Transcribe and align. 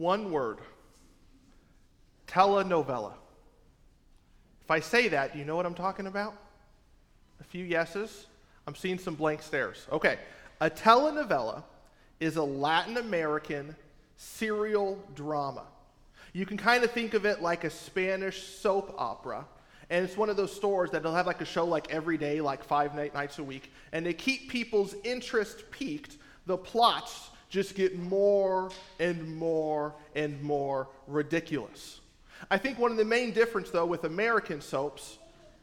One 0.00 0.32
word 0.32 0.60
telenovela. 2.26 3.12
If 4.62 4.70
I 4.70 4.80
say 4.80 5.08
that, 5.08 5.34
do 5.34 5.38
you 5.38 5.44
know 5.44 5.56
what 5.56 5.66
I'm 5.66 5.74
talking 5.74 6.06
about? 6.06 6.34
A 7.38 7.44
few 7.44 7.66
yeses. 7.66 8.26
I'm 8.66 8.74
seeing 8.74 8.98
some 8.98 9.14
blank 9.14 9.42
stares. 9.42 9.86
Okay. 9.92 10.16
A 10.62 10.70
telenovela 10.70 11.64
is 12.18 12.36
a 12.36 12.42
Latin 12.42 12.96
American 12.96 13.76
serial 14.16 14.98
drama. 15.14 15.64
You 16.32 16.46
can 16.46 16.56
kind 16.56 16.82
of 16.82 16.92
think 16.92 17.12
of 17.12 17.26
it 17.26 17.42
like 17.42 17.64
a 17.64 17.70
Spanish 17.70 18.42
soap 18.42 18.94
opera. 18.96 19.44
And 19.90 20.02
it's 20.02 20.16
one 20.16 20.30
of 20.30 20.38
those 20.38 20.56
stores 20.56 20.92
that 20.92 21.02
they'll 21.02 21.12
have 21.12 21.26
like 21.26 21.42
a 21.42 21.44
show 21.44 21.66
like 21.66 21.92
every 21.92 22.16
day, 22.16 22.40
like 22.40 22.64
five 22.64 22.94
night, 22.94 23.12
nights 23.12 23.38
a 23.38 23.44
week. 23.44 23.70
And 23.92 24.06
they 24.06 24.14
keep 24.14 24.48
people's 24.48 24.94
interest 25.04 25.70
piqued. 25.70 26.16
The 26.46 26.56
plots 26.56 27.28
just 27.50 27.74
get 27.74 27.98
more 27.98 28.70
and 28.98 29.36
more 29.36 29.92
and 30.14 30.40
more 30.40 30.88
ridiculous. 31.06 32.00
I 32.50 32.56
think 32.56 32.78
one 32.78 32.92
of 32.92 32.96
the 32.96 33.04
main 33.04 33.32
difference, 33.32 33.70
though, 33.70 33.84
with 33.84 34.04
American 34.04 34.60
soaps 34.60 35.18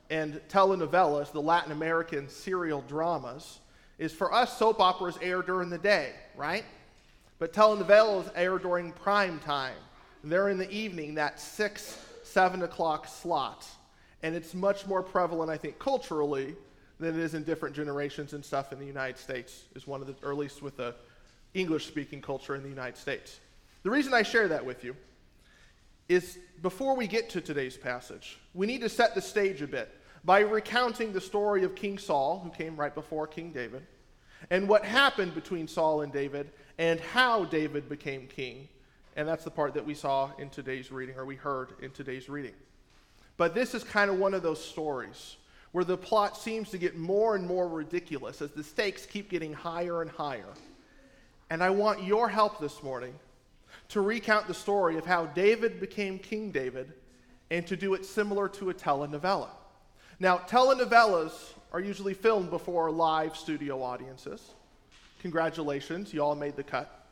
and 0.09 0.39
telenovelas, 0.49 1.31
the 1.31 1.41
Latin 1.41 1.71
American 1.71 2.29
serial 2.29 2.83
dramas, 2.87 3.59
is 3.97 4.13
for 4.13 4.31
us, 4.31 4.57
soap 4.59 4.79
operas 4.79 5.17
air 5.21 5.41
during 5.41 5.69
the 5.69 5.77
day, 5.77 6.11
right? 6.35 6.65
But 7.39 7.53
telenovelas 7.53 8.29
air 8.35 8.59
during 8.59 8.91
prime 8.91 9.39
time. 9.39 9.75
They're 10.23 10.49
in 10.49 10.57
the 10.57 10.69
evening, 10.69 11.15
that 11.15 11.39
six, 11.39 11.97
seven 12.23 12.63
o'clock 12.63 13.07
slot. 13.07 13.65
And 14.23 14.35
it's 14.35 14.53
much 14.53 14.85
more 14.85 15.01
prevalent, 15.01 15.49
I 15.49 15.57
think, 15.57 15.79
culturally 15.79 16.55
than 16.99 17.17
it 17.17 17.23
is 17.23 17.33
in 17.33 17.43
different 17.43 17.75
generations 17.75 18.33
and 18.33 18.43
stuff 18.43 18.73
in 18.73 18.79
the 18.79 18.85
United 18.85 19.17
States, 19.17 19.63
is 19.75 19.87
one 19.87 20.01
of 20.01 20.07
the, 20.07 20.33
least 20.33 20.61
with 20.61 20.77
the 20.77 20.95
English 21.53 21.87
speaking 21.87 22.21
culture 22.21 22.55
in 22.55 22.63
the 22.63 22.69
United 22.69 22.97
States. 22.97 23.39
The 23.83 23.89
reason 23.89 24.13
I 24.13 24.23
share 24.23 24.47
that 24.49 24.65
with 24.65 24.83
you 24.83 24.95
is 26.09 26.37
before 26.61 26.95
we 26.95 27.07
get 27.07 27.29
to 27.31 27.41
today's 27.41 27.77
passage, 27.77 28.39
we 28.53 28.67
need 28.67 28.81
to 28.81 28.89
set 28.89 29.15
the 29.15 29.21
stage 29.21 29.61
a 29.61 29.67
bit 29.67 29.93
by 30.23 30.39
recounting 30.39 31.13
the 31.13 31.21
story 31.21 31.63
of 31.63 31.75
King 31.75 31.97
Saul, 31.97 32.41
who 32.43 32.49
came 32.49 32.75
right 32.75 32.93
before 32.93 33.27
King 33.27 33.51
David, 33.51 33.85
and 34.49 34.67
what 34.67 34.83
happened 34.83 35.33
between 35.33 35.67
Saul 35.67 36.01
and 36.01 36.11
David, 36.11 36.51
and 36.77 36.99
how 36.99 37.45
David 37.45 37.89
became 37.89 38.27
king. 38.27 38.67
And 39.15 39.27
that's 39.27 39.43
the 39.43 39.51
part 39.51 39.73
that 39.73 39.85
we 39.85 39.95
saw 39.95 40.31
in 40.37 40.49
today's 40.49 40.91
reading, 40.91 41.15
or 41.15 41.25
we 41.25 41.35
heard 41.35 41.73
in 41.81 41.91
today's 41.91 42.29
reading. 42.29 42.53
But 43.37 43.55
this 43.55 43.73
is 43.73 43.83
kind 43.83 44.09
of 44.09 44.17
one 44.17 44.33
of 44.33 44.43
those 44.43 44.63
stories 44.63 45.37
where 45.71 45.83
the 45.83 45.97
plot 45.97 46.37
seems 46.37 46.69
to 46.71 46.77
get 46.77 46.97
more 46.97 47.35
and 47.35 47.45
more 47.45 47.67
ridiculous 47.67 48.41
as 48.41 48.51
the 48.51 48.63
stakes 48.63 49.05
keep 49.05 49.29
getting 49.29 49.53
higher 49.53 50.01
and 50.01 50.09
higher. 50.09 50.53
And 51.49 51.63
I 51.63 51.69
want 51.69 52.03
your 52.03 52.27
help 52.29 52.59
this 52.59 52.83
morning 52.83 53.13
to 53.89 54.01
recount 54.01 54.47
the 54.47 54.53
story 54.53 54.97
of 54.97 55.05
how 55.05 55.27
David 55.27 55.79
became 55.79 56.19
King 56.19 56.51
David 56.51 56.91
and 57.49 57.65
to 57.67 57.77
do 57.77 57.93
it 57.93 58.05
similar 58.05 58.49
to 58.49 58.69
a 58.69 58.73
telenovela. 58.73 59.49
Now, 60.19 60.39
telenovelas 60.39 61.53
are 61.71 61.79
usually 61.79 62.13
filmed 62.13 62.49
before 62.49 62.91
live 62.91 63.37
studio 63.37 63.81
audiences. 63.81 64.51
Congratulations, 65.21 66.13
you 66.13 66.21
all 66.21 66.35
made 66.35 66.55
the 66.55 66.63
cut. 66.63 67.05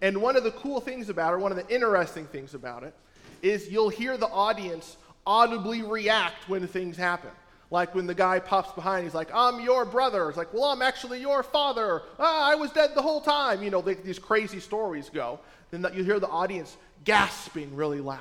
And 0.00 0.20
one 0.20 0.36
of 0.36 0.44
the 0.44 0.52
cool 0.52 0.80
things 0.80 1.08
about 1.08 1.32
it, 1.32 1.36
or 1.36 1.38
one 1.38 1.50
of 1.50 1.58
the 1.58 1.74
interesting 1.74 2.26
things 2.26 2.54
about 2.54 2.84
it, 2.84 2.94
is 3.42 3.70
you'll 3.70 3.88
hear 3.88 4.16
the 4.16 4.28
audience 4.28 4.96
audibly 5.26 5.82
react 5.82 6.48
when 6.48 6.66
things 6.66 6.96
happen. 6.96 7.30
Like 7.70 7.94
when 7.94 8.06
the 8.06 8.14
guy 8.14 8.38
pops 8.38 8.72
behind, 8.72 9.04
he's 9.04 9.14
like, 9.14 9.30
I'm 9.34 9.60
your 9.60 9.84
brother. 9.84 10.28
It's 10.28 10.38
like, 10.38 10.54
well, 10.54 10.64
I'm 10.64 10.82
actually 10.82 11.20
your 11.20 11.42
father. 11.42 12.02
Ah, 12.18 12.50
I 12.50 12.54
was 12.54 12.70
dead 12.70 12.90
the 12.94 13.02
whole 13.02 13.20
time. 13.20 13.62
You 13.62 13.70
know, 13.70 13.80
they, 13.80 13.94
these 13.94 14.18
crazy 14.18 14.60
stories 14.60 15.10
go. 15.10 15.40
Then 15.70 15.84
you 15.94 16.04
hear 16.04 16.20
the 16.20 16.28
audience 16.28 16.76
gasping 17.04 17.74
really 17.74 18.00
loud. 18.00 18.20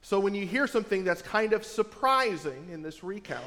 So 0.00 0.18
when 0.18 0.34
you 0.34 0.46
hear 0.46 0.66
something 0.66 1.04
that's 1.04 1.22
kind 1.22 1.52
of 1.52 1.64
surprising 1.64 2.68
in 2.72 2.82
this 2.82 3.04
recount, 3.04 3.44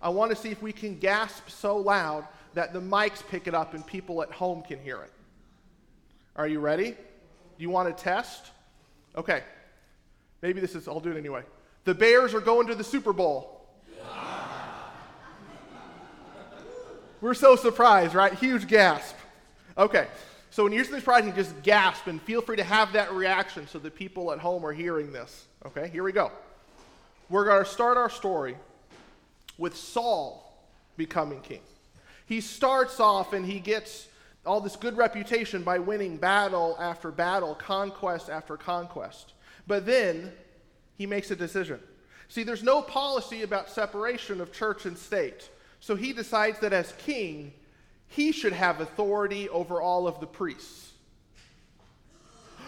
I 0.00 0.08
want 0.08 0.30
to 0.30 0.36
see 0.36 0.50
if 0.50 0.62
we 0.62 0.72
can 0.72 0.98
gasp 0.98 1.50
so 1.50 1.76
loud 1.76 2.26
that 2.54 2.72
the 2.72 2.80
mics 2.80 3.26
pick 3.26 3.46
it 3.46 3.54
up 3.54 3.74
and 3.74 3.86
people 3.86 4.22
at 4.22 4.30
home 4.30 4.62
can 4.62 4.78
hear 4.80 5.02
it. 5.02 5.12
Are 6.36 6.48
you 6.48 6.60
ready? 6.60 6.92
Do 6.92 6.96
you 7.58 7.70
want 7.70 7.94
to 7.94 8.02
test? 8.02 8.46
Okay. 9.16 9.42
Maybe 10.42 10.60
this 10.60 10.74
is, 10.74 10.88
I'll 10.88 11.00
do 11.00 11.10
it 11.10 11.18
anyway. 11.18 11.42
The 11.84 11.94
Bears 11.94 12.34
are 12.34 12.40
going 12.40 12.68
to 12.68 12.74
the 12.74 12.84
Super 12.84 13.12
Bowl. 13.12 13.59
We're 17.20 17.34
so 17.34 17.56
surprised, 17.56 18.14
right? 18.14 18.32
Huge 18.32 18.66
gasp. 18.66 19.14
Okay, 19.76 20.06
so 20.50 20.64
when 20.64 20.72
you 20.72 20.78
hear 20.78 20.84
something 20.84 21.00
surprising, 21.00 21.34
just 21.34 21.62
gasp 21.62 22.06
and 22.06 22.20
feel 22.22 22.40
free 22.40 22.56
to 22.56 22.64
have 22.64 22.92
that 22.94 23.12
reaction 23.12 23.68
so 23.68 23.78
that 23.78 23.94
people 23.94 24.32
at 24.32 24.38
home 24.38 24.64
are 24.64 24.72
hearing 24.72 25.12
this. 25.12 25.46
Okay, 25.66 25.88
here 25.88 26.02
we 26.02 26.12
go. 26.12 26.32
We're 27.28 27.44
going 27.44 27.64
to 27.64 27.70
start 27.70 27.96
our 27.96 28.10
story 28.10 28.56
with 29.58 29.76
Saul 29.76 30.66
becoming 30.96 31.40
king. 31.42 31.60
He 32.26 32.40
starts 32.40 33.00
off 33.00 33.32
and 33.32 33.44
he 33.44 33.60
gets 33.60 34.08
all 34.46 34.60
this 34.60 34.76
good 34.76 34.96
reputation 34.96 35.62
by 35.62 35.78
winning 35.78 36.16
battle 36.16 36.76
after 36.80 37.10
battle, 37.10 37.54
conquest 37.54 38.30
after 38.30 38.56
conquest. 38.56 39.34
But 39.66 39.84
then 39.84 40.32
he 40.96 41.06
makes 41.06 41.30
a 41.30 41.36
decision. 41.36 41.80
See, 42.28 42.44
there's 42.44 42.62
no 42.62 42.80
policy 42.80 43.42
about 43.42 43.68
separation 43.68 44.40
of 44.40 44.52
church 44.52 44.86
and 44.86 44.96
state. 44.96 45.50
So 45.80 45.96
he 45.96 46.12
decides 46.12 46.60
that 46.60 46.72
as 46.72 46.92
king, 46.98 47.52
he 48.06 48.32
should 48.32 48.52
have 48.52 48.80
authority 48.80 49.48
over 49.48 49.80
all 49.80 50.06
of 50.06 50.20
the 50.20 50.26
priests. 50.26 50.92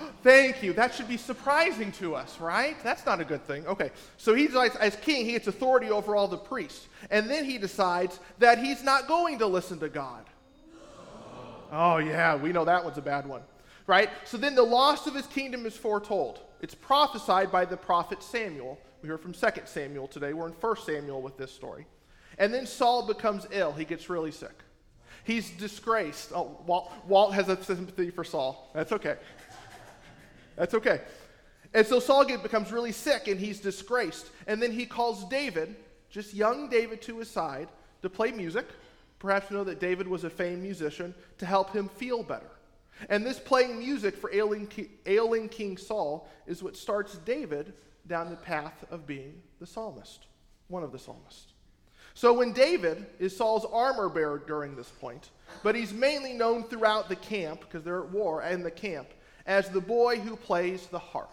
Thank 0.22 0.62
you. 0.62 0.72
That 0.72 0.94
should 0.94 1.08
be 1.08 1.16
surprising 1.16 1.92
to 1.92 2.14
us, 2.14 2.40
right? 2.40 2.76
That's 2.82 3.04
not 3.04 3.20
a 3.20 3.24
good 3.24 3.44
thing. 3.44 3.66
Okay. 3.66 3.90
So 4.16 4.34
he 4.34 4.46
decides, 4.46 4.76
as 4.76 4.96
king, 4.96 5.26
he 5.26 5.32
gets 5.32 5.46
authority 5.46 5.90
over 5.90 6.16
all 6.16 6.28
the 6.28 6.38
priests. 6.38 6.86
And 7.10 7.28
then 7.28 7.44
he 7.44 7.58
decides 7.58 8.18
that 8.38 8.58
he's 8.58 8.82
not 8.82 9.08
going 9.08 9.38
to 9.38 9.46
listen 9.46 9.78
to 9.80 9.88
God. 9.88 10.24
Oh, 11.70 11.96
yeah, 11.96 12.36
we 12.36 12.52
know 12.52 12.66
that 12.66 12.84
one's 12.84 12.98
a 12.98 13.02
bad 13.02 13.26
one, 13.26 13.40
right? 13.86 14.10
So 14.26 14.36
then 14.36 14.54
the 14.54 14.62
loss 14.62 15.06
of 15.06 15.14
his 15.14 15.26
kingdom 15.26 15.64
is 15.64 15.74
foretold. 15.74 16.40
It's 16.60 16.74
prophesied 16.74 17.50
by 17.50 17.64
the 17.64 17.78
prophet 17.78 18.22
Samuel. 18.22 18.78
We 19.02 19.08
heard 19.08 19.20
from 19.20 19.32
2 19.32 19.48
Samuel 19.64 20.06
today. 20.06 20.34
We're 20.34 20.48
in 20.48 20.52
1 20.52 20.76
Samuel 20.84 21.22
with 21.22 21.38
this 21.38 21.50
story. 21.50 21.86
And 22.38 22.52
then 22.52 22.66
Saul 22.66 23.06
becomes 23.06 23.46
ill. 23.50 23.72
He 23.72 23.84
gets 23.84 24.08
really 24.08 24.30
sick. 24.30 24.62
He's 25.24 25.50
disgraced. 25.50 26.32
Oh, 26.34 26.58
Walt, 26.66 26.92
Walt 27.06 27.34
has 27.34 27.48
a 27.48 27.62
sympathy 27.62 28.10
for 28.10 28.24
Saul. 28.24 28.70
That's 28.74 28.92
okay. 28.92 29.16
That's 30.56 30.74
okay. 30.74 31.00
And 31.74 31.86
so 31.86 32.00
Saul 32.00 32.24
becomes 32.24 32.72
really 32.72 32.92
sick 32.92 33.28
and 33.28 33.38
he's 33.38 33.60
disgraced. 33.60 34.30
And 34.46 34.60
then 34.60 34.72
he 34.72 34.84
calls 34.84 35.24
David, 35.28 35.76
just 36.10 36.34
young 36.34 36.68
David, 36.68 37.00
to 37.02 37.18
his 37.18 37.30
side 37.30 37.68
to 38.02 38.10
play 38.10 38.32
music. 38.32 38.66
Perhaps 39.18 39.50
you 39.50 39.56
know 39.56 39.64
that 39.64 39.80
David 39.80 40.08
was 40.08 40.24
a 40.24 40.30
famed 40.30 40.62
musician 40.62 41.14
to 41.38 41.46
help 41.46 41.72
him 41.72 41.88
feel 41.88 42.22
better. 42.22 42.50
And 43.08 43.24
this 43.24 43.38
playing 43.38 43.78
music 43.78 44.16
for 44.16 44.32
ailing, 44.34 44.68
ailing 45.06 45.48
King 45.48 45.76
Saul 45.76 46.28
is 46.46 46.62
what 46.62 46.76
starts 46.76 47.18
David 47.18 47.72
down 48.06 48.30
the 48.30 48.36
path 48.36 48.84
of 48.90 49.06
being 49.06 49.40
the 49.60 49.66
psalmist, 49.66 50.26
one 50.68 50.82
of 50.82 50.92
the 50.92 50.98
psalmists. 50.98 51.51
So 52.14 52.32
when 52.32 52.52
David 52.52 53.06
is 53.18 53.36
Saul's 53.36 53.64
armor 53.64 54.08
bearer 54.08 54.42
during 54.46 54.76
this 54.76 54.88
point, 54.88 55.30
but 55.62 55.74
he's 55.74 55.92
mainly 55.92 56.32
known 56.32 56.64
throughout 56.64 57.08
the 57.08 57.16
camp, 57.16 57.60
because 57.60 57.82
they're 57.82 58.00
at 58.00 58.10
war 58.10 58.42
and 58.42 58.64
the 58.64 58.70
camp, 58.70 59.08
as 59.46 59.68
the 59.68 59.80
boy 59.80 60.18
who 60.18 60.36
plays 60.36 60.86
the 60.86 60.98
harp. 60.98 61.30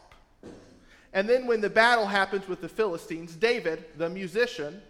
And 1.14 1.28
then 1.28 1.48
when 1.48 1.62
the 1.62 1.70
battle 1.70 2.06
happens 2.06 2.48
with 2.48 2.62
the 2.62 2.70
Philistines, 2.70 3.36
David, 3.36 3.86
the 3.98 4.10
musician, 4.10 4.82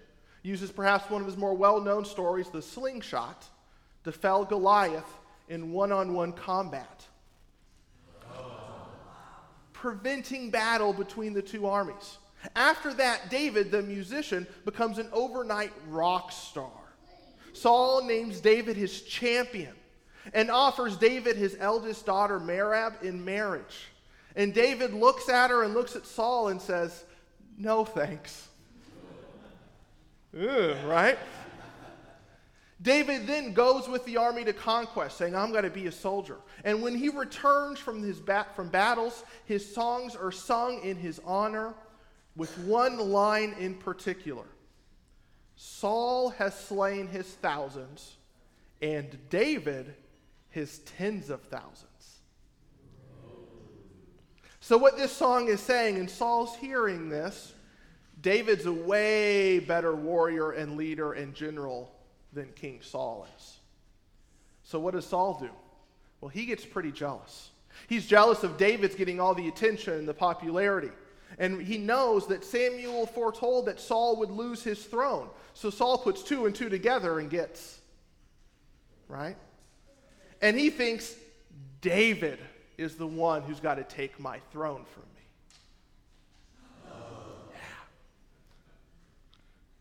uses 0.43 0.71
perhaps 0.71 1.09
one 1.09 1.21
of 1.21 1.27
his 1.27 1.37
more 1.37 1.53
well 1.53 1.81
known 1.81 2.05
stories, 2.05 2.49
the 2.49 2.61
slingshot, 2.61 3.45
to 4.03 4.11
fell 4.11 4.45
Goliath 4.45 5.11
in 5.47 5.71
one 5.71 5.91
on 5.91 6.13
one 6.13 6.33
combat, 6.33 7.05
preventing 9.73 10.49
battle 10.49 10.93
between 10.93 11.33
the 11.33 11.41
two 11.41 11.65
armies. 11.65 12.17
After 12.55 12.93
that, 12.95 13.29
David, 13.29 13.71
the 13.71 13.81
musician, 13.81 14.47
becomes 14.65 14.97
an 14.97 15.09
overnight 15.11 15.73
rock 15.87 16.31
star. 16.31 16.71
Saul 17.53 18.05
names 18.05 18.39
David 18.39 18.77
his 18.77 19.01
champion 19.01 19.73
and 20.33 20.49
offers 20.49 20.95
David 20.97 21.35
his 21.35 21.57
eldest 21.59 22.05
daughter, 22.05 22.39
Merab, 22.39 23.01
in 23.03 23.23
marriage. 23.23 23.87
And 24.35 24.53
David 24.53 24.93
looks 24.93 25.27
at 25.27 25.49
her 25.49 25.63
and 25.63 25.73
looks 25.73 25.95
at 25.95 26.05
Saul 26.05 26.49
and 26.49 26.61
says, 26.61 27.03
No 27.57 27.83
thanks. 27.83 28.47
Ugh, 30.39 30.77
right? 30.85 31.17
David 32.81 33.27
then 33.27 33.53
goes 33.53 33.89
with 33.89 34.05
the 34.05 34.15
army 34.15 34.45
to 34.45 34.53
conquest, 34.53 35.17
saying, 35.17 35.35
I'm 35.35 35.51
going 35.51 35.65
to 35.65 35.69
be 35.69 35.87
a 35.87 35.91
soldier. 35.91 36.37
And 36.63 36.81
when 36.81 36.95
he 36.95 37.09
returns 37.09 37.77
from, 37.77 38.01
his 38.01 38.21
bat- 38.21 38.55
from 38.55 38.69
battles, 38.69 39.25
his 39.43 39.73
songs 39.73 40.15
are 40.15 40.31
sung 40.31 40.81
in 40.83 40.95
his 40.95 41.19
honor 41.25 41.73
with 42.35 42.57
one 42.59 42.97
line 42.97 43.55
in 43.59 43.75
particular 43.75 44.45
Saul 45.61 46.29
has 46.29 46.57
slain 46.57 47.07
his 47.07 47.27
thousands, 47.27 48.15
and 48.81 49.17
David 49.29 49.93
his 50.47 50.79
tens 50.79 51.29
of 51.29 51.41
thousands. 51.41 52.21
So, 54.61 54.77
what 54.77 54.95
this 54.95 55.11
song 55.11 55.49
is 55.49 55.59
saying, 55.59 55.97
and 55.97 56.09
Saul's 56.09 56.55
hearing 56.55 57.09
this, 57.09 57.53
David's 58.21 58.67
a 58.67 58.71
way 58.71 59.59
better 59.59 59.93
warrior 59.93 60.51
and 60.51 60.77
leader 60.77 61.11
and 61.11 61.35
general 61.35 61.91
than 62.31 62.47
King 62.55 62.79
Saul 62.81 63.27
is. 63.37 63.57
So, 64.63 64.79
what 64.79 64.93
does 64.93 65.05
Saul 65.05 65.39
do? 65.41 65.49
Well, 66.21 66.29
he 66.29 66.45
gets 66.45 66.65
pretty 66.65 66.93
jealous. 66.93 67.49
He's 67.87 68.05
jealous 68.05 68.43
of 68.43 68.55
David's 68.55 68.95
getting 68.95 69.19
all 69.19 69.35
the 69.35 69.49
attention 69.49 69.95
and 69.95 70.07
the 70.07 70.13
popularity. 70.13 70.91
And 71.37 71.61
he 71.61 71.77
knows 71.77 72.27
that 72.27 72.43
Samuel 72.43 73.05
foretold 73.05 73.67
that 73.67 73.79
Saul 73.79 74.17
would 74.17 74.31
lose 74.31 74.63
his 74.63 74.83
throne. 74.83 75.29
So 75.53 75.69
Saul 75.69 75.97
puts 75.97 76.23
two 76.23 76.45
and 76.45 76.55
two 76.55 76.69
together 76.69 77.19
and 77.19 77.29
gets, 77.29 77.79
right? 79.07 79.37
And 80.41 80.57
he 80.57 80.69
thinks 80.69 81.15
David 81.81 82.39
is 82.77 82.95
the 82.95 83.07
one 83.07 83.41
who's 83.43 83.59
got 83.59 83.75
to 83.75 83.83
take 83.83 84.19
my 84.19 84.39
throne 84.51 84.85
from 84.93 85.03
me. 85.03 85.21
Yeah. 87.51 87.59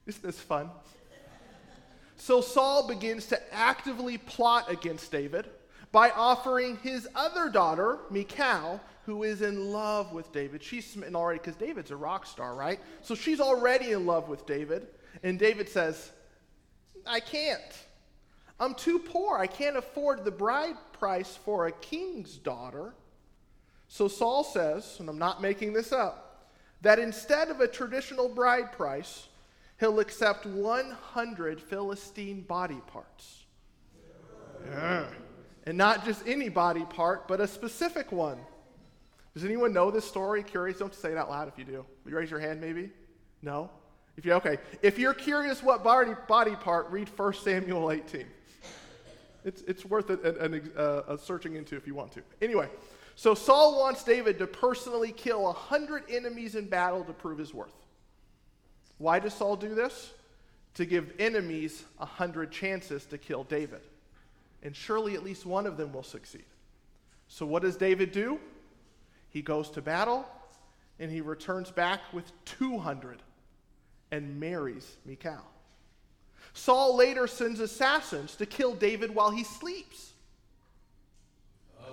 Isn't 0.07 0.23
this 0.23 0.41
fun? 0.41 0.71
So 2.17 2.41
Saul 2.41 2.89
begins 2.89 3.27
to 3.27 3.55
actively 3.55 4.19
plot 4.19 4.71
against 4.71 5.11
David 5.13 5.47
by 5.93 6.11
offering 6.11 6.77
his 6.79 7.09
other 7.15 7.49
daughter, 7.49 7.99
Michal, 8.11 8.81
who 9.07 9.23
is 9.23 9.41
in 9.41 9.73
love 9.73 10.13
with 10.13 10.31
David. 10.33 10.63
She's 10.63 10.87
smitten 10.87 11.17
already 11.17 11.39
because 11.39 11.57
David's 11.57 11.91
a 11.91 11.97
rock 11.97 12.27
star, 12.27 12.55
right? 12.55 12.79
So 13.01 13.15
she's 13.15 13.41
already 13.41 13.93
in 13.93 14.05
love 14.05 14.29
with 14.29 14.45
David. 14.45 14.87
And 15.23 15.39
David 15.39 15.69
says, 15.69 16.13
I 17.07 17.21
can't. 17.21 17.61
I'm 18.61 18.75
too 18.75 18.99
poor. 18.99 19.39
I 19.39 19.47
can't 19.47 19.77
afford 19.77 20.25
the 20.25 20.31
bride 20.31 20.77
price 20.93 21.39
for 21.45 21.67
a 21.67 21.73
king's 21.73 22.37
daughter. 22.37 22.95
So 23.89 24.09
Saul 24.09 24.45
says, 24.45 24.97
and 25.01 25.09
I'm 25.09 25.19
not 25.19 25.41
making 25.41 25.73
this 25.73 25.93
up, 25.93 26.53
that 26.83 26.99
instead 26.99 27.49
of 27.49 27.61
a 27.61 27.67
traditional 27.67 28.29
bride 28.29 28.73
price, 28.73 29.29
he'll 29.81 30.01
accept 30.01 30.45
100 30.45 31.61
Philistine 31.63 32.43
body 32.43 32.81
parts. 32.89 33.47
Yeah. 34.67 35.07
And 35.69 35.77
not 35.77 36.07
just 36.07 36.27
any 36.27 36.49
body 36.49 36.87
part, 36.89 37.29
but 37.29 37.43
a 37.43 37.47
specific 37.47 38.11
one. 38.11 38.39
Does 39.35 39.45
anyone 39.45 39.75
know 39.75 39.91
this 39.91 40.07
story? 40.07 40.43
Curious? 40.43 40.79
Don't 40.79 40.95
say 40.95 41.13
it 41.13 41.19
out 41.19 41.29
loud 41.29 41.47
if 41.47 41.59
you 41.59 41.65
do. 41.67 41.85
You 42.07 42.17
raise 42.17 42.31
your 42.31 42.41
hand 42.41 42.59
maybe? 42.59 42.89
No? 43.43 43.69
If 44.17 44.25
you 44.25 44.33
okay. 44.33 44.57
If 44.81 44.99
you're 44.99 45.13
curious 45.13 45.63
what 45.63 45.85
body, 45.85 46.15
body 46.27 46.57
part, 46.57 46.89
read 46.91 47.11
1 47.15 47.35
Samuel 47.35 47.93
18. 47.93 48.25
It's, 49.45 49.61
it's 49.69 49.85
worth 49.85 50.09
a, 50.09 50.73
uh, 50.75 51.15
a 51.15 51.19
searching 51.19 51.55
into 51.55 51.77
if 51.77 51.87
you 51.87 51.95
want 51.95 52.13
to. 52.13 52.23
Anyway, 52.41 52.71
so 53.15 53.35
Saul 53.35 53.79
wants 53.79 54.03
David 54.03 54.39
to 54.39 54.47
personally 54.47 55.13
kill 55.13 55.41
a 55.41 55.53
100 55.53 56.05
enemies 56.09 56.55
in 56.55 56.67
battle 56.67 57.05
to 57.05 57.13
prove 57.13 57.39
his 57.39 57.53
worth. 57.53 57.77
Why 58.97 59.19
does 59.19 59.35
Saul 59.35 59.57
do 59.57 59.75
this? 59.75 60.15
To 60.77 60.87
give 60.87 61.13
enemies 61.19 61.85
100 61.99 62.51
chances 62.51 63.05
to 63.05 63.19
kill 63.19 63.45
David 63.45 63.83
and 64.63 64.75
surely 64.75 65.15
at 65.15 65.23
least 65.23 65.47
one 65.47 65.67
of 65.67 65.77
them 65.77 65.93
will 65.93 66.03
succeed. 66.03 66.45
So, 67.29 67.47
what 67.47 67.63
does 67.63 67.77
David 67.77 68.13
do? 68.13 68.39
He 69.31 69.43
goes 69.43 69.71
to 69.71 69.83
battle 69.83 70.27
and 70.99 71.11
he 71.11 71.21
returns 71.21 71.71
back 71.71 72.01
with 72.13 72.33
200 72.45 73.23
and 74.11 74.41
marries 74.41 74.97
Michal. 75.05 75.45
Saul 76.55 76.97
later 76.97 77.27
sends 77.27 77.61
assassins 77.61 78.35
to 78.37 78.47
kill 78.47 78.75
David 78.75 79.15
while 79.15 79.31
he 79.31 79.45
sleeps. 79.45 80.13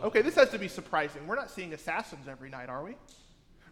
Okay, 0.04 0.22
this 0.22 0.36
has 0.36 0.50
to 0.50 0.60
be 0.60 0.68
surprising. 0.68 1.28
We're 1.28 1.36
not 1.36 1.52
seeing 1.52 1.74
assassins 1.74 2.28
every 2.28 2.50
night, 2.50 2.70
are 2.70 2.84
we? 2.84 2.96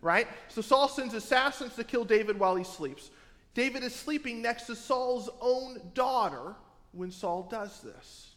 Right? 0.01 0.27
So 0.49 0.61
Saul 0.61 0.87
sends 0.87 1.13
assassins 1.13 1.75
to 1.75 1.83
kill 1.83 2.05
David 2.05 2.37
while 2.37 2.55
he 2.55 2.63
sleeps. 2.63 3.09
David 3.53 3.83
is 3.83 3.95
sleeping 3.95 4.41
next 4.41 4.63
to 4.63 4.75
Saul's 4.75 5.29
own 5.41 5.79
daughter 5.93 6.55
when 6.91 7.11
Saul 7.11 7.47
does 7.49 7.81
this. 7.81 8.32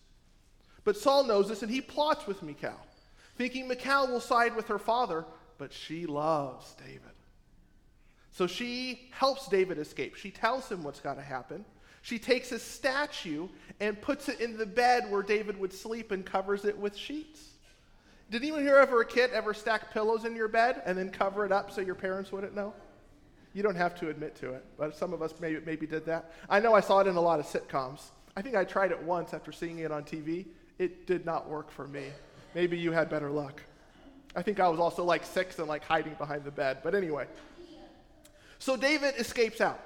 But 0.86 0.96
Saul 0.96 1.24
knows 1.24 1.48
this 1.48 1.62
and 1.62 1.70
he 1.70 1.80
plots 1.80 2.28
with 2.28 2.44
Michal, 2.44 2.80
thinking 3.36 3.66
Michal 3.66 4.06
will 4.06 4.20
side 4.20 4.54
with 4.54 4.68
her 4.68 4.78
father, 4.78 5.24
but 5.58 5.72
she 5.72 6.06
loves 6.06 6.74
David. 6.74 7.00
So 8.30 8.46
she 8.46 9.08
helps 9.10 9.48
David 9.48 9.78
escape. 9.78 10.14
She 10.14 10.30
tells 10.30 10.70
him 10.70 10.84
what's 10.84 11.00
got 11.00 11.14
to 11.14 11.22
happen. 11.22 11.64
She 12.02 12.20
takes 12.20 12.52
a 12.52 12.58
statue 12.60 13.48
and 13.80 14.00
puts 14.00 14.28
it 14.28 14.40
in 14.40 14.56
the 14.56 14.64
bed 14.64 15.10
where 15.10 15.24
David 15.24 15.58
would 15.58 15.72
sleep 15.72 16.12
and 16.12 16.24
covers 16.24 16.64
it 16.64 16.78
with 16.78 16.96
sheets. 16.96 17.40
Did 18.30 18.42
anyone 18.42 18.62
here 18.62 18.76
ever 18.76 19.00
a 19.00 19.06
kid 19.06 19.32
ever 19.32 19.54
stack 19.54 19.92
pillows 19.92 20.24
in 20.24 20.36
your 20.36 20.46
bed 20.46 20.82
and 20.86 20.96
then 20.96 21.10
cover 21.10 21.44
it 21.44 21.50
up 21.50 21.72
so 21.72 21.80
your 21.80 21.96
parents 21.96 22.30
wouldn't 22.30 22.54
know? 22.54 22.72
You 23.54 23.64
don't 23.64 23.74
have 23.74 23.98
to 23.98 24.08
admit 24.08 24.36
to 24.36 24.52
it, 24.52 24.64
but 24.78 24.96
some 24.96 25.12
of 25.12 25.20
us 25.20 25.34
maybe, 25.40 25.58
maybe 25.66 25.84
did 25.84 26.06
that. 26.06 26.30
I 26.48 26.60
know 26.60 26.74
I 26.74 26.80
saw 26.80 27.00
it 27.00 27.08
in 27.08 27.16
a 27.16 27.20
lot 27.20 27.40
of 27.40 27.46
sitcoms. 27.46 28.02
I 28.36 28.42
think 28.42 28.54
I 28.54 28.62
tried 28.62 28.92
it 28.92 29.02
once 29.02 29.34
after 29.34 29.50
seeing 29.50 29.80
it 29.80 29.90
on 29.90 30.04
TV, 30.04 30.46
it 30.78 31.06
did 31.06 31.24
not 31.24 31.48
work 31.48 31.70
for 31.70 31.86
me. 31.86 32.06
Maybe 32.54 32.78
you 32.78 32.92
had 32.92 33.08
better 33.08 33.30
luck. 33.30 33.62
I 34.34 34.42
think 34.42 34.60
I 34.60 34.68
was 34.68 34.78
also 34.78 35.04
like 35.04 35.24
six 35.24 35.58
and 35.58 35.68
like 35.68 35.84
hiding 35.84 36.14
behind 36.14 36.44
the 36.44 36.50
bed. 36.50 36.78
But 36.82 36.94
anyway. 36.94 37.26
So 38.58 38.76
David 38.76 39.14
escapes 39.18 39.60
out. 39.60 39.80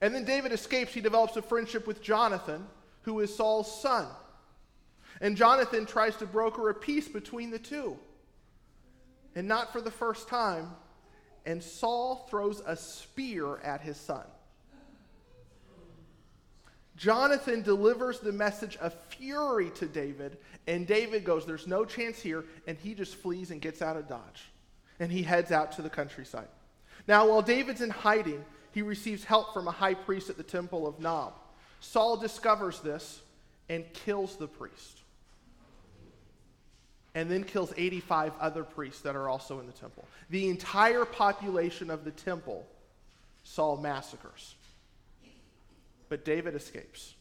And 0.00 0.14
then 0.14 0.24
David 0.24 0.52
escapes. 0.52 0.94
He 0.94 1.00
develops 1.00 1.36
a 1.36 1.42
friendship 1.42 1.86
with 1.86 2.02
Jonathan, 2.02 2.66
who 3.02 3.20
is 3.20 3.34
Saul's 3.34 3.80
son. 3.82 4.06
And 5.20 5.36
Jonathan 5.36 5.84
tries 5.84 6.16
to 6.16 6.26
broker 6.26 6.70
a 6.70 6.74
peace 6.74 7.08
between 7.08 7.50
the 7.50 7.58
two. 7.58 7.98
And 9.34 9.46
not 9.46 9.72
for 9.72 9.82
the 9.82 9.90
first 9.90 10.28
time. 10.28 10.70
And 11.44 11.62
Saul 11.62 12.26
throws 12.30 12.62
a 12.66 12.76
spear 12.76 13.58
at 13.58 13.82
his 13.82 13.98
son. 13.98 14.24
Jonathan 17.00 17.62
delivers 17.62 18.20
the 18.20 18.30
message 18.30 18.76
of 18.76 18.92
fury 19.08 19.70
to 19.70 19.86
David, 19.86 20.36
and 20.66 20.86
David 20.86 21.24
goes, 21.24 21.46
There's 21.46 21.66
no 21.66 21.86
chance 21.86 22.20
here, 22.20 22.44
and 22.66 22.76
he 22.76 22.92
just 22.92 23.16
flees 23.16 23.50
and 23.50 23.58
gets 23.58 23.80
out 23.80 23.96
of 23.96 24.06
Dodge. 24.06 24.50
And 24.98 25.10
he 25.10 25.22
heads 25.22 25.50
out 25.50 25.72
to 25.72 25.82
the 25.82 25.88
countryside. 25.88 26.48
Now, 27.08 27.26
while 27.26 27.40
David's 27.40 27.80
in 27.80 27.88
hiding, 27.88 28.44
he 28.72 28.82
receives 28.82 29.24
help 29.24 29.54
from 29.54 29.66
a 29.66 29.70
high 29.70 29.94
priest 29.94 30.28
at 30.28 30.36
the 30.36 30.42
temple 30.42 30.86
of 30.86 31.00
Nob. 31.00 31.32
Saul 31.80 32.18
discovers 32.18 32.80
this 32.80 33.22
and 33.70 33.90
kills 33.94 34.36
the 34.36 34.46
priest. 34.46 34.98
And 37.14 37.30
then 37.30 37.44
kills 37.44 37.72
85 37.78 38.34
other 38.38 38.62
priests 38.62 39.00
that 39.00 39.16
are 39.16 39.26
also 39.26 39.58
in 39.58 39.66
the 39.66 39.72
temple. 39.72 40.04
The 40.28 40.50
entire 40.50 41.06
population 41.06 41.88
of 41.88 42.04
the 42.04 42.10
temple, 42.10 42.66
Saul 43.42 43.78
massacres 43.78 44.54
but 46.10 46.26
David 46.26 46.54
escapes. 46.54 47.14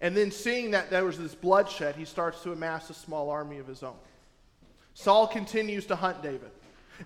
And 0.00 0.16
then, 0.16 0.30
seeing 0.30 0.70
that 0.70 0.90
there 0.90 1.04
was 1.04 1.18
this 1.18 1.34
bloodshed, 1.34 1.96
he 1.96 2.04
starts 2.06 2.42
to 2.42 2.52
amass 2.52 2.88
a 2.88 2.94
small 2.94 3.28
army 3.28 3.58
of 3.58 3.66
his 3.66 3.82
own. 3.82 3.96
Saul 4.94 5.26
continues 5.26 5.86
to 5.86 5.96
hunt 5.96 6.22
David. 6.22 6.50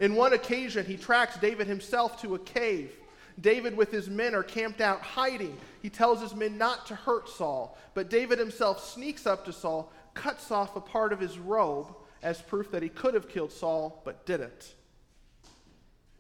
In 0.01 0.15
one 0.15 0.35
occasion, 0.35 0.85
he 0.85 0.97
tracks 0.97 1.37
David 1.39 1.67
himself 1.67 2.21
to 2.23 2.35
a 2.35 2.39
cave. 2.39 2.93
David, 3.41 3.77
with 3.77 3.91
his 3.91 4.11
men, 4.11 4.35
are 4.35 4.43
camped 4.43 4.81
out 4.81 5.01
hiding. 5.01 5.57
He 5.81 5.89
tells 5.89 6.21
his 6.21 6.35
men 6.35 6.59
not 6.59 6.87
to 6.87 6.95
hurt 6.95 7.29
Saul, 7.29 7.79
but 7.95 8.11
David 8.11 8.39
himself 8.39 8.85
sneaks 8.85 9.27
up 9.27 9.45
to 9.47 9.53
Saul, 9.53 9.93
cuts 10.15 10.51
off 10.51 10.77
a 10.77 10.81
part 10.81 11.13
of 11.13 11.21
his 11.21 11.39
robe 11.39 11.95
as 12.23 12.43
proof 12.43 12.71
that 12.73 12.83
he 12.83 12.89
could 12.89 13.15
have 13.15 13.29
killed 13.29 13.53
Saul, 13.53 14.03
but 14.05 14.27
didn't, 14.27 14.75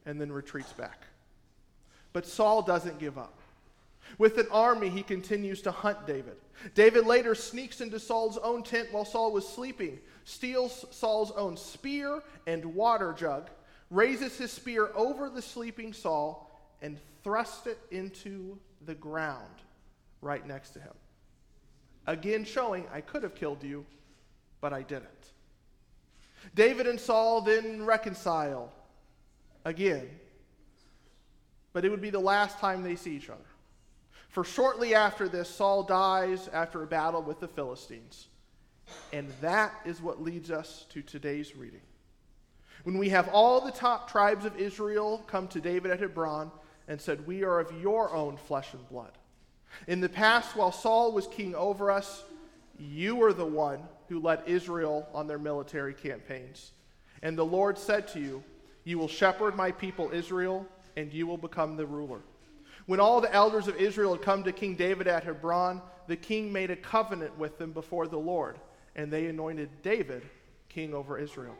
and 0.07 0.21
then 0.21 0.31
retreats 0.31 0.73
back. 0.73 1.03
But 2.13 2.25
Saul 2.25 2.63
doesn't 2.63 3.01
give 3.01 3.19
up. 3.19 3.38
With 4.17 4.39
an 4.39 4.47
army, 4.51 4.89
he 4.89 5.03
continues 5.03 5.63
to 5.63 5.71
hunt 5.71 6.07
David. 6.07 6.37
David 6.75 7.07
later 7.07 7.35
sneaks 7.35 7.81
into 7.81 8.01
Saul's 8.01 8.39
own 8.39 8.63
tent 8.63 8.93
while 8.93 9.05
Saul 9.05 9.33
was 9.33 9.47
sleeping, 9.47 9.99
steals 10.25 10.85
Saul's 10.91 11.31
own 11.33 11.57
spear 11.57 12.23
and 12.47 12.75
water 12.75 13.13
jug, 13.13 13.51
raises 13.91 14.39
his 14.39 14.51
spear 14.51 14.91
over 14.95 15.29
the 15.31 15.43
sleeping 15.43 15.93
Saul, 15.93 16.45
and 16.81 16.99
thrusts 17.23 17.67
it 17.67 17.79
into 17.91 18.59
the 18.87 18.95
ground 18.95 19.55
right 20.21 20.47
next 20.47 20.71
to 20.71 20.81
him. 20.81 20.95
Again, 22.07 22.45
showing 22.45 22.87
I 22.93 23.01
could 23.01 23.23
have 23.23 23.35
killed 23.35 23.63
you, 23.63 23.85
but 24.61 24.73
I 24.73 24.83
didn't. 24.83 25.05
David 26.55 26.87
and 26.87 26.99
Saul 26.99 27.41
then 27.43 27.85
reconcile 27.85 28.73
again, 29.65 30.09
but 31.73 31.85
it 31.85 31.91
would 31.91 32.01
be 32.01 32.11
the 32.11 32.19
last 32.19 32.59
time 32.59 32.83
they 32.83 32.97
see 32.97 33.15
each 33.15 33.29
other. 33.29 33.41
For 34.29 34.45
shortly 34.45 34.95
after 34.95 35.29
this, 35.29 35.49
Saul 35.49 35.83
dies 35.83 36.49
after 36.53 36.83
a 36.83 36.87
battle 36.87 37.23
with 37.23 37.41
the 37.41 37.49
Philistines. 37.49 38.29
And 39.13 39.33
that 39.41 39.75
is 39.85 40.01
what 40.01 40.23
leads 40.23 40.51
us 40.51 40.87
to 40.91 41.03
today's 41.03 41.57
reading. 41.57 41.81
When 42.85 42.99
we 42.99 43.09
have 43.11 43.29
all 43.29 43.61
the 43.61 43.73
top 43.73 44.11
tribes 44.11 44.45
of 44.45 44.57
Israel 44.57 45.25
come 45.27 45.49
to 45.49 45.61
David 45.61 45.91
at 45.91 46.01
Hebron 46.01 46.51
and 46.87 47.01
said, 47.01 47.27
We 47.27 47.43
are 47.43 47.61
of 47.61 47.73
your 47.81 48.13
own 48.15 48.37
flesh 48.37 48.73
and 48.73 48.89
blood. 48.89 49.13
In 49.87 50.01
the 50.01 50.09
past, 50.09 50.57
while 50.57 50.73
Saul 50.73 51.13
was 51.13 51.27
king 51.27 51.55
over 51.55 51.91
us, 51.91 52.25
you 52.79 53.17
were 53.17 53.33
the 53.33 53.45
one 53.45 53.81
who 54.09 54.21
led 54.21 54.43
Israel 54.47 55.07
on 55.13 55.27
their 55.27 55.39
military 55.39 55.93
campaigns. 55.95 56.73
And 57.23 57.37
the 57.37 57.45
Lord 57.45 57.79
said 57.79 58.09
to 58.09 58.21
you, 58.21 58.43
You 58.85 58.99
will 58.99 59.09
shepherd 59.09 59.57
my 59.57 59.73
people 59.73 60.11
Israel, 60.13 60.67
and 60.97 61.13
you 61.13 61.27
will 61.27 61.37
become 61.37 61.77
the 61.77 61.87
ruler. 61.87 62.21
When 62.89 63.01
all 63.01 63.21
the 63.21 63.35
elders 63.35 63.69
of 63.69 63.77
Israel 63.77 64.15
had 64.15 64.23
come 64.23 64.45
to 64.45 64.51
King 64.51 64.75
David 64.75 65.09
at 65.09 65.23
Hebron, 65.23 65.83
the 66.07 66.17
king 66.17 66.51
made 66.51 66.71
a 66.71 66.77
covenant 66.77 67.37
with 67.37 67.59
them 67.59 67.73
before 67.73 68.07
the 68.07 68.17
Lord, 68.17 68.59
and 68.97 69.13
they 69.13 69.27
anointed 69.27 69.69
David 69.83 70.23
king 70.71 70.95
over 70.95 71.19
Israel. 71.19 71.55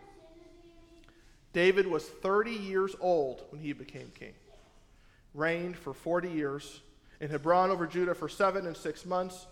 David 1.53 1.87
was 1.87 2.07
30 2.07 2.53
years 2.53 2.97
old 2.99 3.45
when 3.51 3.61
he 3.61 3.75
became 3.75 4.11
king, 4.19 4.33
reigned 5.35 5.77
for 5.77 5.93
40 5.93 6.31
years, 6.31 6.81
in 7.21 7.29
Hebron 7.29 7.71
over 7.71 7.87
Judah 7.87 8.15
for 8.15 8.31
seven 8.31 8.67
and 8.67 8.75
six 8.75 9.05
months, 9.05 9.47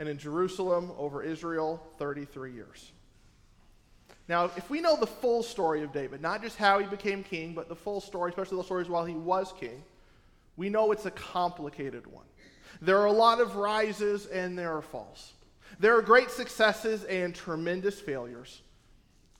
and 0.00 0.08
in 0.08 0.18
Jerusalem 0.18 0.90
over 0.98 1.22
Israel 1.22 1.80
33 1.98 2.54
years. 2.54 2.90
Now, 4.26 4.46
if 4.56 4.68
we 4.68 4.80
know 4.80 4.96
the 4.96 5.06
full 5.06 5.44
story 5.44 5.84
of 5.84 5.92
David, 5.92 6.22
not 6.22 6.42
just 6.42 6.56
how 6.56 6.80
he 6.80 6.86
became 6.86 7.22
king, 7.22 7.54
but 7.54 7.68
the 7.68 7.76
full 7.76 8.00
story, 8.00 8.30
especially 8.30 8.56
the 8.56 8.64
stories 8.64 8.88
while 8.88 9.04
he 9.04 9.14
was 9.14 9.54
king, 9.60 9.84
we 10.56 10.68
know 10.68 10.92
it's 10.92 11.06
a 11.06 11.10
complicated 11.10 12.06
one. 12.06 12.24
There 12.82 12.98
are 12.98 13.06
a 13.06 13.12
lot 13.12 13.40
of 13.40 13.56
rises 13.56 14.26
and 14.26 14.58
there 14.58 14.76
are 14.76 14.82
falls. 14.82 15.32
There 15.78 15.96
are 15.96 16.02
great 16.02 16.30
successes 16.30 17.04
and 17.04 17.34
tremendous 17.34 18.00
failures. 18.00 18.62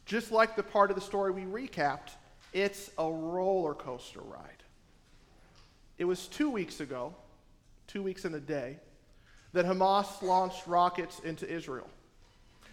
Just 0.07 0.33
like 0.33 0.57
the 0.57 0.62
part 0.62 0.90
of 0.90 0.97
the 0.97 1.02
story 1.02 1.31
we 1.31 1.43
recapped, 1.43 2.11
it's 2.52 2.90
a 2.99 3.11
roller 3.11 3.75
coaster 3.75 4.21
ride. 4.21 4.62
It 5.99 6.05
was 6.05 6.26
two 6.26 6.50
weeks 6.50 6.81
ago, 6.81 7.14
two 7.87 8.02
weeks 8.02 8.25
in 8.25 8.35
a 8.35 8.40
day, 8.40 8.79
that 9.52 9.67
Hamas 9.67 10.23
launched 10.23 10.67
rockets 10.67 11.21
into 11.21 11.50
Israel 11.50 11.90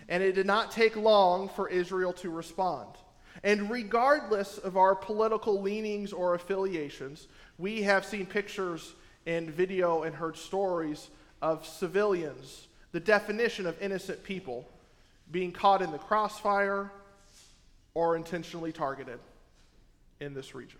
and 0.10 0.24
it 0.24 0.34
did 0.34 0.46
not 0.46 0.72
take 0.72 0.96
long 0.96 1.50
for 1.50 1.70
Israel 1.70 2.14
to 2.14 2.30
respond. 2.30 2.90
And 3.44 3.70
regardless 3.70 4.58
of 4.58 4.78
our 4.78 4.96
political 4.96 5.62
leanings 5.62 6.14
or 6.14 6.34
affiliations, 6.34 7.28
we 7.58 7.84
have 7.84 8.06
seen 8.06 8.26
pictures 8.26 8.94
and 9.26 9.50
video 9.50 10.04
and 10.04 10.16
heard 10.16 10.38
stories 10.38 11.10
of 11.42 11.66
civilians, 11.66 12.68
the 12.92 13.00
definition 13.00 13.68
of 13.68 13.80
innocent 13.82 14.24
people, 14.24 14.68
being 15.32 15.52
caught 15.52 15.82
in 15.82 15.92
the 15.92 15.98
crossfire 15.98 16.92
or 17.94 18.16
intentionally 18.16 18.72
targeted 18.72 19.20
in 20.20 20.34
this 20.34 20.56
region. 20.56 20.80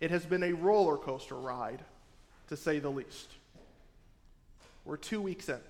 It 0.00 0.10
has 0.10 0.24
been 0.24 0.42
a 0.42 0.52
roller 0.52 0.96
coaster 0.96 1.36
ride, 1.36 1.80
to 2.48 2.56
say 2.56 2.78
the 2.78 2.90
least. 2.90 3.30
We're 4.84 4.96
two 4.96 5.20
weeks 5.20 5.48
in. 5.48 5.60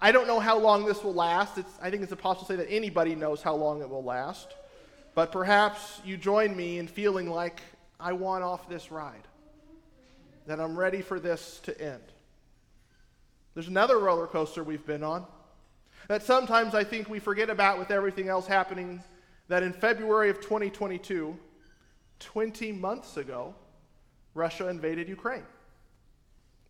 I 0.00 0.12
don't 0.12 0.26
know 0.26 0.40
how 0.40 0.58
long 0.58 0.84
this 0.84 1.02
will 1.02 1.14
last. 1.14 1.58
It's, 1.58 1.72
I 1.80 1.90
think 1.90 2.02
it's 2.02 2.12
impossible 2.12 2.46
to 2.46 2.52
say 2.52 2.56
that 2.56 2.72
anybody 2.72 3.14
knows 3.14 3.42
how 3.42 3.54
long 3.54 3.80
it 3.80 3.88
will 3.88 4.04
last. 4.04 4.54
But 5.14 5.30
perhaps 5.30 6.00
you 6.04 6.16
join 6.16 6.56
me 6.56 6.78
in 6.78 6.88
feeling 6.88 7.30
like 7.30 7.60
I 8.00 8.12
want 8.12 8.42
off 8.42 8.68
this 8.68 8.90
ride, 8.90 9.28
that 10.46 10.60
I'm 10.60 10.76
ready 10.76 11.02
for 11.02 11.20
this 11.20 11.60
to 11.64 11.80
end. 11.80 12.02
There's 13.54 13.68
another 13.68 13.98
roller 13.98 14.26
coaster 14.26 14.64
we've 14.64 14.84
been 14.84 15.04
on 15.04 15.24
that 16.08 16.22
sometimes 16.22 16.74
I 16.74 16.84
think 16.84 17.08
we 17.08 17.18
forget 17.18 17.48
about 17.48 17.78
with 17.78 17.90
everything 17.90 18.28
else 18.28 18.46
happening. 18.46 19.02
That 19.48 19.62
in 19.62 19.72
February 19.72 20.30
of 20.30 20.40
2022, 20.40 21.38
20 22.18 22.72
months 22.72 23.16
ago, 23.16 23.54
Russia 24.34 24.68
invaded 24.68 25.08
Ukraine. 25.08 25.44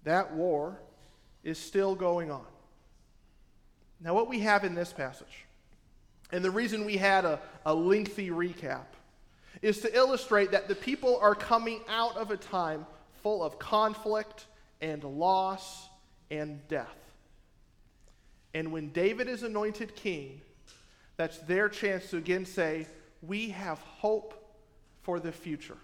That 0.02 0.34
war 0.34 0.80
is 1.42 1.58
still 1.58 1.94
going 1.94 2.30
on. 2.30 2.44
Now, 4.00 4.12
what 4.12 4.28
we 4.28 4.40
have 4.40 4.64
in 4.64 4.74
this 4.74 4.92
passage, 4.92 5.46
and 6.32 6.44
the 6.44 6.50
reason 6.50 6.84
we 6.84 6.96
had 6.96 7.24
a, 7.24 7.40
a 7.66 7.74
lengthy 7.74 8.30
recap, 8.30 8.86
is 9.62 9.80
to 9.80 9.96
illustrate 9.96 10.50
that 10.50 10.68
the 10.68 10.74
people 10.74 11.18
are 11.20 11.34
coming 11.34 11.80
out 11.88 12.16
of 12.16 12.30
a 12.30 12.36
time 12.36 12.86
full 13.22 13.42
of 13.42 13.58
conflict 13.58 14.46
and 14.80 15.02
loss 15.04 15.88
and 16.30 16.66
death. 16.68 16.96
And 18.52 18.70
when 18.70 18.90
David 18.90 19.28
is 19.28 19.42
anointed 19.42 19.96
king, 19.96 20.40
that's 21.16 21.38
their 21.38 21.68
chance 21.68 22.10
to 22.10 22.18
again 22.18 22.44
say, 22.44 22.86
We 23.22 23.50
have 23.50 23.78
hope 23.78 24.34
for 25.02 25.20
the 25.20 25.32
future. 25.32 25.78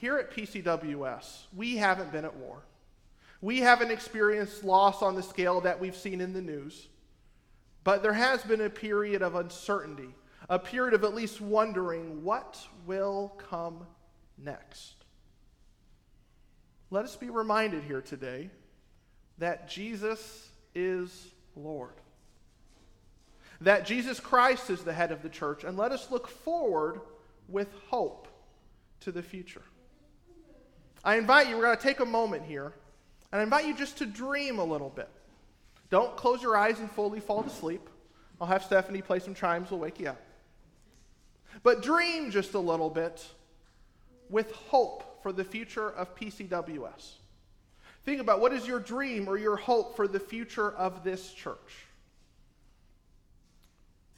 Here 0.00 0.18
at 0.18 0.30
PCWS, 0.30 1.44
we 1.54 1.76
haven't 1.76 2.12
been 2.12 2.24
at 2.24 2.36
war. 2.36 2.58
We 3.40 3.60
haven't 3.60 3.90
experienced 3.90 4.64
loss 4.64 5.02
on 5.02 5.14
the 5.14 5.22
scale 5.22 5.60
that 5.62 5.80
we've 5.80 5.96
seen 5.96 6.20
in 6.20 6.32
the 6.32 6.42
news, 6.42 6.88
but 7.86 8.02
there 8.02 8.12
has 8.12 8.42
been 8.42 8.62
a 8.62 8.68
period 8.68 9.22
of 9.22 9.36
uncertainty, 9.36 10.08
a 10.50 10.58
period 10.58 10.92
of 10.92 11.04
at 11.04 11.14
least 11.14 11.40
wondering 11.40 12.24
what 12.24 12.58
will 12.84 13.28
come 13.48 13.86
next. 14.36 15.04
Let 16.90 17.04
us 17.04 17.14
be 17.14 17.30
reminded 17.30 17.84
here 17.84 18.00
today 18.00 18.50
that 19.38 19.68
Jesus 19.68 20.48
is 20.74 21.28
Lord. 21.54 21.94
That 23.60 23.86
Jesus 23.86 24.18
Christ 24.18 24.68
is 24.68 24.82
the 24.82 24.92
head 24.92 25.12
of 25.12 25.22
the 25.22 25.28
church, 25.28 25.62
and 25.62 25.78
let 25.78 25.92
us 25.92 26.10
look 26.10 26.26
forward 26.26 27.00
with 27.46 27.68
hope 27.88 28.26
to 29.02 29.12
the 29.12 29.22
future. 29.22 29.62
I 31.04 31.18
invite 31.18 31.48
you, 31.48 31.54
we're 31.54 31.62
going 31.62 31.76
to 31.76 31.82
take 31.84 32.00
a 32.00 32.04
moment 32.04 32.46
here 32.46 32.72
and 33.30 33.40
I 33.40 33.44
invite 33.44 33.66
you 33.66 33.76
just 33.76 33.98
to 33.98 34.06
dream 34.06 34.58
a 34.58 34.64
little 34.64 34.90
bit. 34.90 35.08
Don't 35.90 36.16
close 36.16 36.42
your 36.42 36.56
eyes 36.56 36.80
and 36.80 36.90
fully 36.90 37.20
fall 37.20 37.42
to 37.42 37.50
sleep. 37.50 37.88
I'll 38.40 38.46
have 38.46 38.64
Stephanie 38.64 39.02
play 39.02 39.18
some 39.18 39.34
chimes, 39.34 39.70
we'll 39.70 39.80
wake 39.80 40.00
you 40.00 40.08
up. 40.08 40.20
But 41.62 41.82
dream 41.82 42.30
just 42.30 42.54
a 42.54 42.58
little 42.58 42.90
bit 42.90 43.24
with 44.28 44.52
hope 44.52 45.22
for 45.22 45.32
the 45.32 45.44
future 45.44 45.90
of 45.90 46.14
PCWS. 46.16 47.12
Think 48.04 48.20
about 48.20 48.40
what 48.40 48.52
is 48.52 48.66
your 48.66 48.78
dream 48.78 49.28
or 49.28 49.36
your 49.36 49.56
hope 49.56 49.96
for 49.96 50.06
the 50.06 50.20
future 50.20 50.70
of 50.72 51.02
this 51.02 51.32
church? 51.32 51.86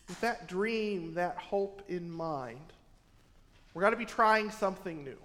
With 0.09 0.21
that 0.21 0.49
dream, 0.49 1.15
that 1.15 1.37
hope 1.37 1.83
in 1.89 2.11
mind, 2.11 2.73
we're 3.73 3.83
going 3.83 3.93
to 3.93 3.99
be 3.99 4.07
trying 4.07 4.51
something 4.51 5.05
new. 5.05 5.19